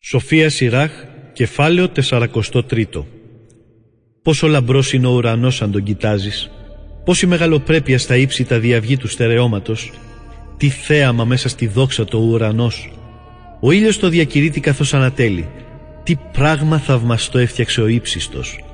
[0.00, 0.90] Σοφία Σιράχ,
[1.32, 2.84] κεφάλαιο 43
[4.22, 6.50] Πόσο λαμπρός είναι ο ουρανός αν τον κοιτάζεις.
[7.04, 9.92] Πόση μεγαλοπρέπεια στα ύψη τα διαυγή του στερεώματος.
[10.56, 12.92] Τι θέαμα μέσα στη δόξα το ουρανός.
[13.60, 15.48] Ο ήλιος το διακηρύττει καθώς ανατέλει.
[16.02, 18.64] Τι πράγμα θαυμαστό έφτιαξε ο ύψιστος.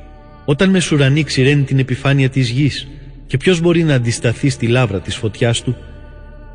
[0.45, 2.89] Όταν μες σουρανί ξηραίνει την επιφάνεια της γης.
[3.27, 5.77] Και ποιος μπορεί να αντισταθεί στη λάβρα της φωτιάς του.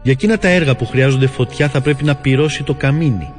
[0.04, 3.34] Για εκείνα τα έργα που χρειάζονται φωτιά θα πρέπει να πυρώσει το καμίνι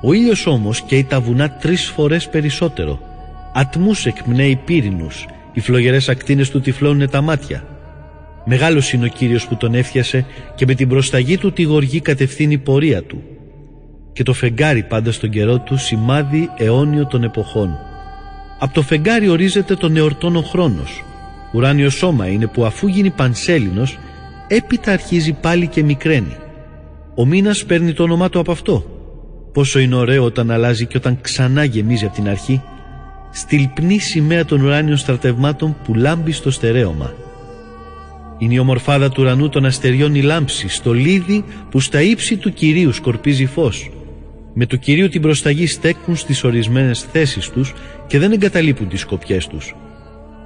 [0.00, 3.00] ο ήλιος όμως καίει τα βουνά τρεις φορές περισσότερο.
[3.54, 7.64] Ατμούς εκπνέει πύρινους, οι φλογερές ακτίνες του τυφλώνουν τα μάτια.
[8.44, 12.58] Μεγάλος είναι ο Κύριος που τον έφτιασε και με την προσταγή του τη γοργή κατευθύνει
[12.58, 13.22] πορεία του.
[14.12, 17.78] Και το φεγγάρι πάντα στον καιρό του σημάδι αιώνιο των εποχών.
[18.58, 21.04] Από το φεγγάρι ορίζεται τον εορτών ο χρόνος.
[21.52, 23.98] Ουράνιο σώμα είναι που αφού γίνει πανσέλινος,
[24.48, 26.36] έπειτα αρχίζει πάλι και μικραίνει.
[27.14, 28.97] Ο μήνας παίρνει το όνομά του από αυτό
[29.58, 32.62] Πόσο είναι ωραίο όταν αλλάζει και όταν ξανά γεμίζει από την αρχή
[33.30, 37.14] στυλπνή σημαία των ουράνιων στρατευμάτων που λάμπει στο στερέωμα.
[38.38, 42.52] Είναι η ομορφάδα του ουρανού των αστεριών η λάμψη, στο λίδι που στα ύψη του
[42.52, 43.90] Κυρίου σκορπίζει φως.
[44.54, 47.74] Με του Κυρίου την προσταγή στέκουν στις ορισμένες θέσεις τους
[48.06, 49.74] και δεν εγκαταλείπουν τις σκοπιές τους.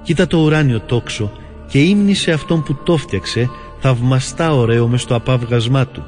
[0.02, 1.32] Κοίτα το ουράνιο τόξο
[1.68, 3.50] και ύμνησε αυτόν που το φτιαξε
[3.80, 6.04] θαυμαστά ωραίο μες στο απάβγασμά του.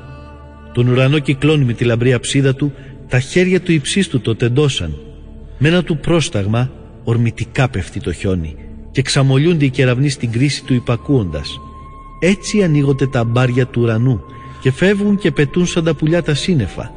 [0.72, 2.72] Τον ουρανό κυκλώνει με τη λαμπρή αψίδα του,
[3.08, 4.98] τα χέρια του υψίστου το τεντώσαν.
[5.58, 6.70] Με ένα του πρόσταγμα
[7.04, 8.56] ορμητικά πέφτει το χιόνι
[8.90, 11.60] και ξαμολιούνται οι κεραυνοί στην κρίση του υπακούοντας.
[12.20, 14.20] Έτσι ανοίγονται τα μπάρια του ουρανού
[14.60, 16.92] και φεύγουν και πετούν σαν τα πουλιά τα σύννεφα.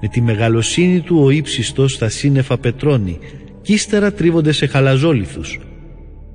[0.00, 3.18] Με τη μεγαλοσύνη του ο ύψιστος στα σύννεφα πετρώνει
[3.62, 5.58] κι ύστερα τρίβονται σε χαλαζόλιθους.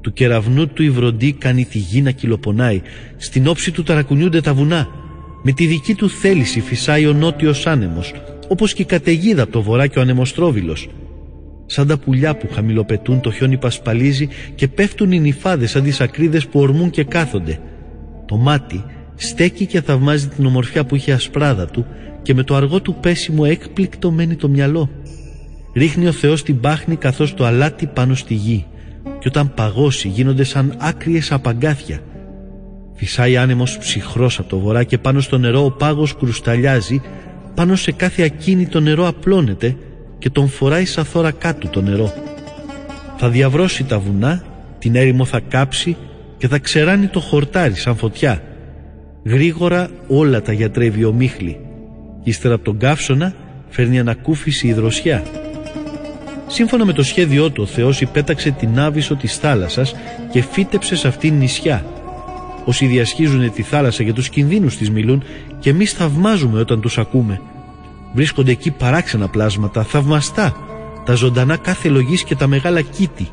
[0.02, 2.82] Του κεραυνού του η βροντή κάνει τη γη να κυλοπονάει,
[3.18, 4.88] στην όψη του ταρακουνιούνται τα βουνά
[5.44, 8.14] με τη δική του θέληση φυσάει ο νότιος άνεμος,
[8.48, 10.90] όπως και η καταιγίδα από το βορρά και ο ανεμοστρόβιλος.
[11.66, 16.48] Σαν τα πουλιά που χαμηλοπετούν το χιόνι πασπαλίζει και πέφτουν οι νυφάδες σαν τις ακρίδες
[16.48, 17.60] που ορμούν και κάθονται.
[18.26, 18.84] Το μάτι
[19.16, 21.86] στέκει και θαυμάζει την ομορφιά που είχε ασπράδα του
[22.22, 24.90] και με το αργό του πέσιμο έκπληκτο μένει το μυαλό.
[25.76, 28.66] Ρίχνει ο Θεός την πάχνη καθώς το αλάτι πάνω στη γη
[29.20, 32.00] και όταν παγώσει γίνονται σαν άκριες απαγκάθια
[32.98, 37.02] Φυσάει άνεμος ψυχρός από το βορρά και πάνω στο νερό ο πάγος κρουσταλιάζει,
[37.58, 39.76] πάνω σε κάθε ακίνητο νερό απλώνεται
[40.18, 42.14] και τον φοράει σαν θώρα κάτω το νερό.
[43.18, 44.44] Θα διαβρώσει τα βουνά,
[44.80, 45.98] την έρημο θα κάψει
[46.38, 48.42] και θα ξεράνει το χορτάρι σαν φωτιά.
[49.24, 51.60] Γρήγορα όλα τα γιατρεύει ο Μίχλη.
[52.24, 53.34] Ύστερα από τον καύσωνα
[53.70, 55.24] φέρνει ανακούφιση η δροσιά.
[56.48, 59.96] Σύμφωνα με το σχέδιό του ο Θεός υπέταξε την άβυσο της θάλασσας
[60.32, 61.86] και φύτεψε σε αυτήν νησιά
[62.68, 65.24] Όσοι διασχίζουν τη θάλασσα για τους κινδύνους της μιλούν
[65.60, 67.42] και εμείς θαυμάζουμε όταν τους ακούμε.
[68.14, 70.56] Βρίσκονται εκεί παράξενα πλάσματα, θαυμαστά,
[71.06, 73.28] τα ζωντανά κάθε λογής και τα μεγάλα κήτη.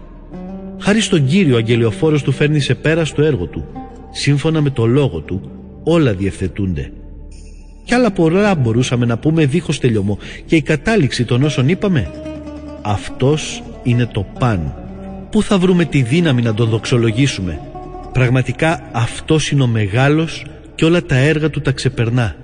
[0.78, 3.64] Χάρη στον Κύριο ο αγγελιοφόρος του φέρνει σε πέρα στο έργο του.
[4.10, 5.50] Σύμφωνα με το λόγο του,
[5.84, 6.92] όλα διευθετούνται.
[7.84, 12.10] Κι άλλα πολλά μπορούσαμε να πούμε δίχως τελειωμό και η κατάληξη των όσων είπαμε,
[12.82, 14.74] αυτός είναι το παν.
[15.30, 17.60] Πού θα βρούμε τη δύναμη να τον δοξολογήσουμε;
[18.14, 20.44] Πραγματικά αυτός είναι ο μεγάλος
[20.74, 22.36] και όλα τα έργα του τα ξεπερνά.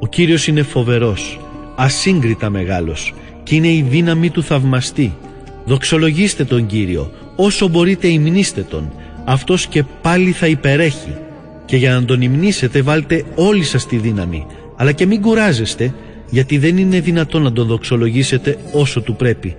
[0.00, 1.40] Ο Κύριος είναι φοβερός,
[1.76, 5.16] ασύγκριτα μεγάλος και είναι η δύναμή του θαυμαστή.
[5.64, 8.92] Δοξολογήστε τον Κύριο, όσο μπορείτε υμνήστε τον,
[9.24, 11.16] αυτός και πάλι θα υπερέχει.
[11.64, 14.46] Και για να τον υμνήσετε βάλτε όλη σας τη δύναμη,
[14.76, 15.94] αλλά και μην κουράζεστε,
[16.30, 19.56] γιατί δεν είναι δυνατόν να τον δοξολογήσετε όσο του πρέπει.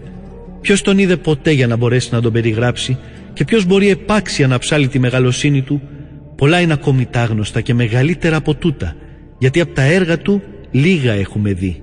[0.61, 2.97] Ποιος τον είδε ποτέ για να μπορέσει να τον περιγράψει;
[3.33, 5.81] Και ποιος μπορεί επάξια να ψάλει τη μεγαλοσύνη του,
[6.35, 8.95] πολλά είναι ακόμη τάγνωστα και μεγαλύτερα από τούτα,
[9.37, 11.81] γιατί από τα έργα του λίγα έχουμε δει.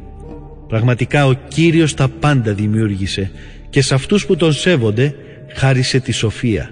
[0.68, 3.30] Πραγματικά ο Κύριος τα πάντα δημιούργησε
[3.70, 5.14] και σε αυτούς που τον σέβονται
[5.54, 6.70] χάρισε τη σοφία.